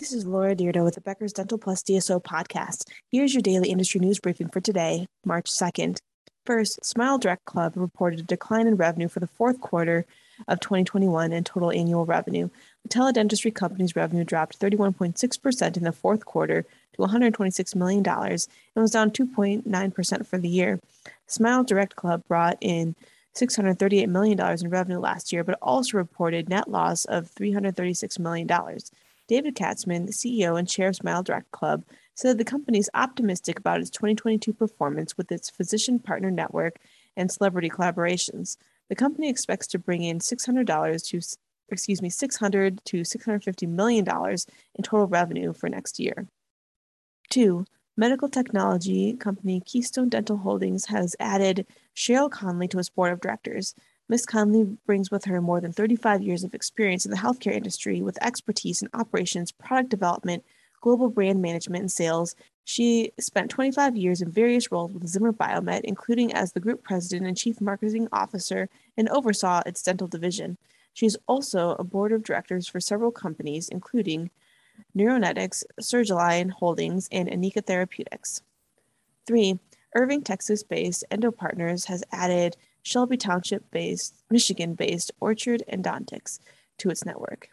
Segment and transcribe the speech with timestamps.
[0.00, 2.88] This is Laura Dyrda with the Becker's Dental Plus DSO podcast.
[3.12, 5.98] Here's your daily industry news briefing for today, March 2nd.
[6.46, 10.06] First, Smile Direct Club reported a decline in revenue for the fourth quarter
[10.48, 12.48] of 2021 and total annual revenue.
[12.82, 16.62] The teledentistry company's revenue dropped 31.6% in the fourth quarter
[16.94, 20.80] to $126 million and was down 2.9% for the year.
[21.26, 22.96] Smile Direct Club brought in
[23.36, 28.48] $638 million in revenue last year, but also reported net loss of $336 million.
[29.30, 31.84] David Katzman, CEO and chair of Smile Direct Club,
[32.16, 36.80] said the company is optimistic about its 2022 performance with its physician partner network
[37.16, 38.56] and celebrity collaborations.
[38.88, 41.20] The company expects to bring in $600 to
[41.68, 46.26] excuse me, 600 to 650 million dollars in total revenue for next year.
[47.28, 47.64] 2.
[47.96, 53.76] Medical technology company Keystone Dental Holdings has added Cheryl Conley to its board of directors.
[54.10, 54.26] Ms.
[54.26, 58.20] Conley brings with her more than 35 years of experience in the healthcare industry with
[58.20, 60.44] expertise in operations, product development,
[60.80, 62.34] global brand management, and sales.
[62.64, 67.28] She spent 25 years in various roles with Zimmer Biomet, including as the group president
[67.28, 70.58] and chief marketing officer, and oversaw its dental division.
[70.92, 74.30] She is also a board of directors for several companies, including
[74.96, 78.42] Neuronetics, Surgalign Holdings, and Anika Therapeutics.
[79.24, 79.60] Three,
[79.94, 86.38] Irving, Texas based Endo Partners has added Shelby Township based, Michigan based Orchard Endodontics
[86.78, 87.50] to its network.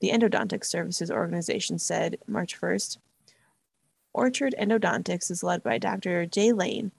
[0.00, 2.98] The Endodontics Services Organization said March 1st
[4.12, 6.26] Orchard Endodontics is led by Dr.
[6.26, 6.90] Jay Lane.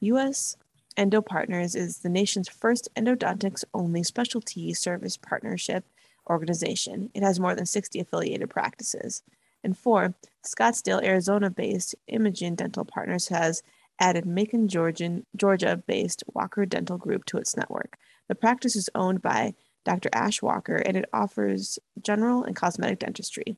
[0.00, 0.56] U.S.
[0.96, 5.84] Endo Partners is the nation's first endodontics only specialty service partnership
[6.28, 7.10] organization.
[7.14, 9.22] It has more than 60 affiliated practices.
[9.62, 13.62] And four, Scottsdale, Arizona based Imagen Dental Partners has
[13.98, 17.96] added Macon, Georgia based Walker Dental Group to its network.
[18.28, 20.08] The practice is owned by Dr.
[20.12, 23.56] Ash Walker and it offers general and cosmetic dentistry.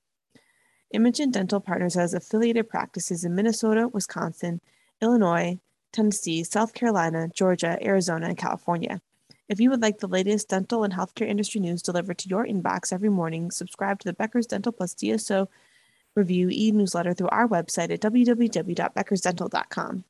[0.95, 4.61] Imagen Dental Partners has affiliated practices in Minnesota, Wisconsin,
[5.03, 5.58] Illinois,
[5.92, 9.01] Tennessee, South Carolina, Georgia, Arizona, and California.
[9.48, 12.92] If you would like the latest dental and healthcare industry news delivered to your inbox
[12.92, 15.48] every morning, subscribe to the Becker's Dental Plus DSO
[16.14, 20.05] Review e newsletter through our website at www.beckersdental.com.